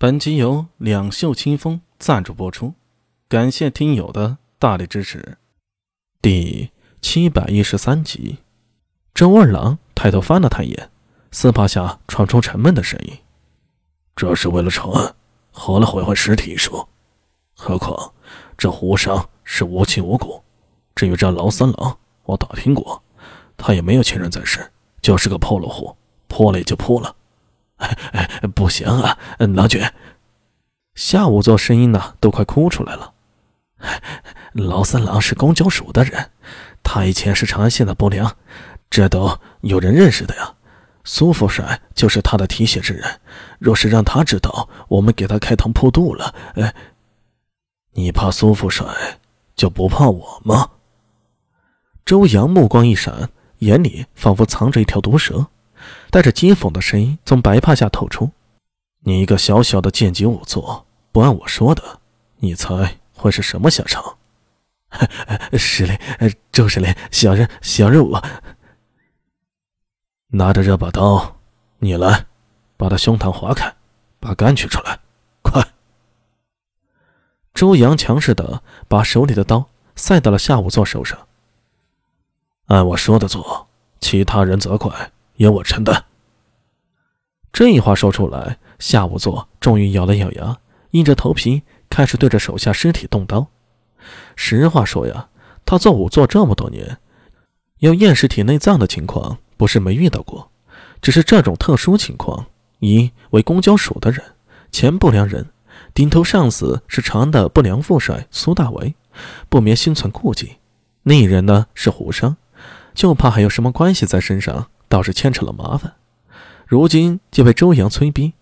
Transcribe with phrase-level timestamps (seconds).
[0.00, 2.74] 本集由两袖清风赞助播出，
[3.28, 5.38] 感谢听友的大力支持。
[6.22, 8.38] 第七百一十三集，
[9.12, 10.88] 周二郎抬头翻了他一眼，
[11.32, 13.18] 丝帕下传出沉闷的声音
[14.14, 15.16] ：“这是为了成案，
[15.50, 16.88] 何来毁坏尸体一说？
[17.56, 18.12] 何况
[18.56, 20.40] 这胡商是无亲无故。
[20.94, 23.02] 至于这劳三郎，我打听过，
[23.56, 24.70] 他也没有亲人在世，
[25.02, 25.96] 就是个破落户，
[26.28, 27.16] 破了也就破了。”
[27.78, 29.82] 哎哎，不行啊，郎君！
[30.94, 33.14] 下午做声音呢，都快哭出来了。
[34.54, 36.30] 劳三郎是公交署的人，
[36.82, 38.36] 他以前是长安县的伯良，
[38.90, 40.54] 这都有人认识的呀。
[41.04, 43.20] 苏副帅就是他的提携之人，
[43.58, 46.74] 若是让他知道我们给他开膛破肚了，哎，
[47.92, 48.86] 你怕苏副帅，
[49.54, 50.70] 就不怕我吗？
[52.04, 55.46] 周阳目光一闪，眼里仿佛藏着一条毒蛇。
[56.10, 58.30] 带着讥讽的声音从白帕下透出
[59.04, 62.00] ：“你一个小小的剑级仵作，不按我说的，
[62.36, 64.16] 你猜会是什么下场
[65.58, 66.00] ？”“是嘞，
[66.50, 68.24] 周是嘞，小人小人我
[70.28, 71.36] 拿着这把刀，
[71.78, 72.26] 你来，
[72.76, 73.74] 把他胸膛划开，
[74.18, 74.98] 把肝取出来，
[75.42, 75.62] 快！”
[77.52, 79.66] 周阳强势的把手里的刀
[79.96, 81.18] 塞到了夏武座手上。
[82.66, 83.68] 按我说的做，
[84.00, 85.10] 其他人责怪。
[85.38, 86.04] 由我承担。
[87.52, 90.58] 这一话说出来，夏武座终于咬了咬牙，
[90.90, 93.46] 硬着头皮开始对着手下尸体动刀。
[94.36, 95.28] 实话说呀，
[95.64, 96.98] 他做仵作这么多年，
[97.78, 100.50] 要验尸体内脏的情况不是没遇到过，
[101.00, 102.46] 只是这种特殊情况，
[102.80, 104.22] 一为公交署的人，
[104.72, 105.50] 前不良人，
[105.94, 108.94] 顶头上司是长安的不良副帅苏大为，
[109.48, 110.56] 不免心存顾忌。
[111.04, 112.36] 另一人呢是胡商，
[112.92, 114.68] 就怕还有什么关系在身上。
[114.88, 115.94] 倒是牵扯了麻烦，
[116.66, 118.32] 如今就被周阳催逼，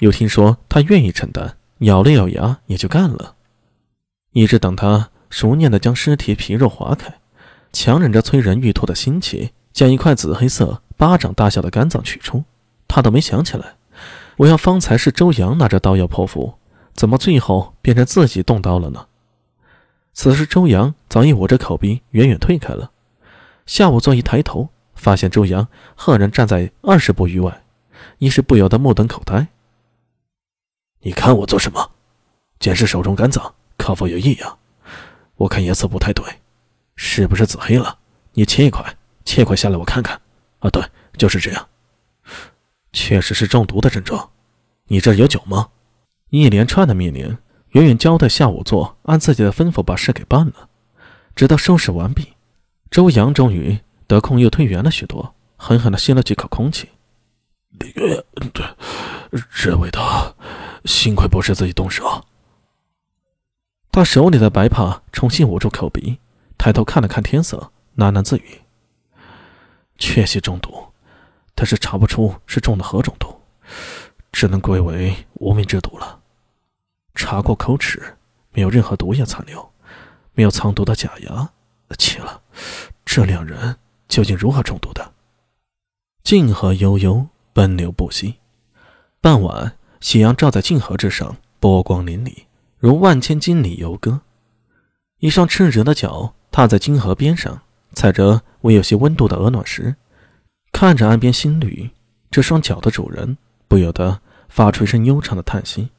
[0.00, 3.34] 又听说他愿意承担，咬了咬牙也就干了。
[4.32, 7.14] 一直等他熟练地将尸体皮肉划开，
[7.72, 12.44] 强忍着催人欲吐的心情，将一块紫黑色巴掌大小的肝脏取出，
[12.86, 13.76] 他都没想起来，
[14.36, 16.54] 我要方才是周阳拿着刀要剖腹，
[16.92, 19.06] 怎么最后变成自己动刀了呢？
[20.12, 22.90] 此时周阳早已捂着口鼻远远退开了。
[23.66, 24.68] 夏武座一抬头。
[25.04, 27.62] 发现周阳赫然站在二十步余外，
[28.16, 29.48] 一时不由得目瞪口呆。
[31.00, 31.90] 你看我做什么？
[32.58, 34.58] 检视手中肝脏可否有异样？
[35.36, 36.24] 我看颜色不太对，
[36.96, 37.98] 是不是紫黑了？
[38.32, 40.18] 你切一块，切一块下来我看看。
[40.60, 40.82] 啊，对，
[41.18, 41.68] 就是这样，
[42.94, 44.30] 确实是中毒的症状。
[44.86, 45.68] 你这有酒吗？
[46.30, 47.36] 一连串的命令，
[47.72, 50.70] 远远交代夏武座按自己的吩咐把事给办了。
[51.36, 52.28] 直到收拾完毕，
[52.90, 53.78] 周阳终于。
[54.06, 56.88] 得空又退圆了许多，狠狠地吸了几口空气。
[57.78, 58.26] 这
[59.52, 60.36] 这味道，
[60.84, 62.24] 幸亏不是自己动手。
[63.90, 66.18] 他手里的白帕重新捂住口鼻，
[66.58, 68.60] 抬头看了看天色，喃喃自语
[69.98, 70.86] ：“确系中毒，
[71.54, 73.40] 但是查不出是中的何种毒，
[74.32, 76.20] 只能归为无名之毒了。
[77.14, 78.16] 查过口齿，
[78.52, 79.72] 没有任何毒液残留，
[80.32, 81.50] 没有藏毒的假牙。
[81.98, 82.42] 奇了，
[83.04, 83.76] 这两人……”
[84.14, 85.12] 究竟如何中毒的？
[86.22, 88.36] 静河悠悠，奔流不息。
[89.20, 92.44] 傍晚，夕阳照在静河之上，波光粼粼，
[92.78, 94.20] 如万千金鲤游歌。
[95.18, 99.96] 一双赤着的脚踏在金河边上，踩着微有些温度的鹅卵石，
[100.70, 101.90] 看着岸边新绿，
[102.30, 103.36] 这双脚的主人
[103.66, 105.90] 不由得发出一声悠长的叹息：“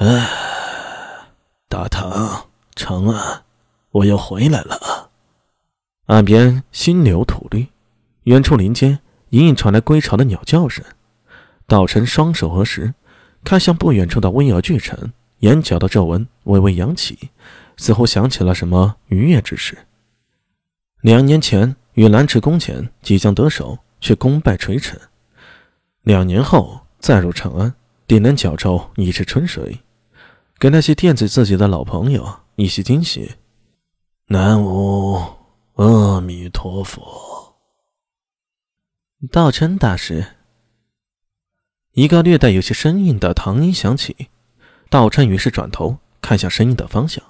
[0.00, 0.26] 唉，
[1.68, 3.42] 大唐长安，
[3.90, 4.80] 我又回来了。”
[6.08, 7.66] 岸边新柳吐绿，
[8.24, 8.98] 远处林间
[9.28, 10.82] 隐隐传来归巢的鸟叫声。
[11.66, 12.94] 道琛双手合十，
[13.44, 17.28] 看向不远处的巍峨巨城，眼角的皱纹微微扬起，
[17.76, 19.76] 似乎想起了什么愉悦之事。
[21.02, 24.96] 两年前与兰池宫前即将得手，却功败垂成；
[26.00, 27.74] 两年后再入长安，
[28.06, 29.80] 定能搅皱一池春水，
[30.58, 33.32] 给那些惦记自己的老朋友一些惊喜。
[34.28, 35.37] 南无。
[35.78, 37.54] 阿弥陀佛，
[39.30, 40.26] 道琛大师。
[41.92, 44.28] 一个略带有些生硬的唐音响起，
[44.90, 47.22] 道琛于是转头看向声音的方向，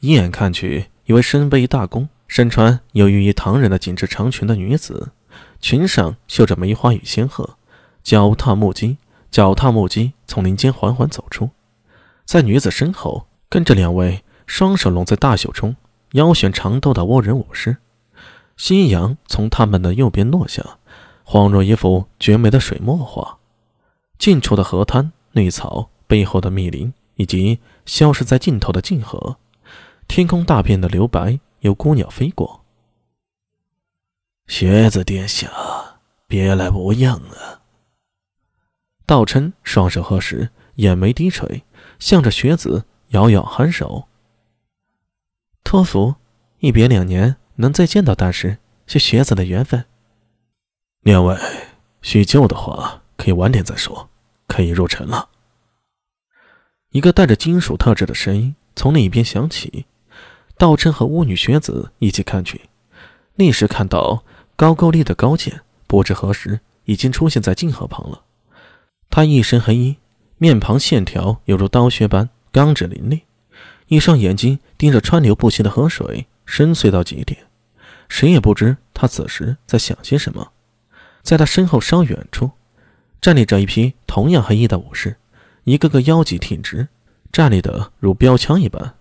[0.00, 5.12] 一眼看去，一位身背大弓、身穿有寓意唐人的紧致长裙的女子，
[5.60, 7.58] 裙上绣着梅花与仙鹤，
[8.02, 8.96] 脚踏木屐，
[9.30, 11.50] 脚踏木屐从林间缓缓走出，
[12.24, 15.76] 在女子身后跟着两位双手拢在大袖中。
[16.12, 17.76] 腰悬长刀的倭人武士，
[18.56, 20.78] 夕阳从他们的右边落下，
[21.24, 23.38] 恍若一幅绝美的水墨画。
[24.18, 29.36] 近处的河滩、绿草背后的密林，以及消失在尽头的静河，
[30.08, 32.64] 天空大片的留白，有孤鸟飞过。
[34.46, 35.52] 学子殿下，
[36.26, 37.60] 别来无恙啊！
[39.04, 41.64] 道琛双手合十，眼眉低垂，
[41.98, 44.07] 向着学子摇摇颔首。
[45.68, 46.14] 托福，
[46.60, 48.56] 一别两年，能再见到大师，
[48.86, 49.84] 是学子的缘分。
[51.02, 51.36] 两位，
[52.00, 54.08] 叙旧的话可以晚点再说，
[54.46, 55.28] 可以入城了。
[56.92, 59.84] 一个带着金属特质的声音从另一边响起，
[60.56, 62.62] 道琛和巫女学子一起看去，
[63.34, 64.24] 立时看到。
[64.56, 68.22] 高够力的高剑，不知何时已经出现在静河旁了。
[69.10, 69.98] 他一身黑衣，
[70.38, 73.24] 面庞线条犹如刀削般刚直凌厉，
[73.88, 77.46] 一双眼睛盯着川流不息的河水，深邃到极点。
[78.08, 80.52] 谁也不知他此时在想些什么。
[81.22, 82.52] 在他身后稍远处，
[83.20, 85.16] 站立着一批同样黑衣的武士，
[85.64, 86.88] 一个个腰脊挺直，
[87.30, 88.94] 站立的如标枪一般。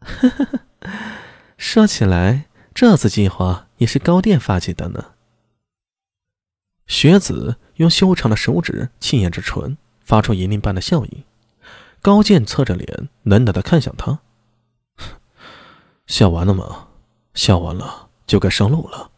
[1.56, 3.64] 说起来，这次计划。
[3.78, 5.12] 也是高殿发起的呢。
[6.88, 11.22] 学子用修长的手指轻掩着唇，发出银铃般的笑意。
[12.08, 14.20] 高剑侧着脸，难得的看向他
[16.08, 16.88] ：“笑完了吗？
[17.34, 19.10] 笑完了就该上路了。”